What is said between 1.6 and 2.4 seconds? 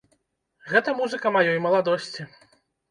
маладосці.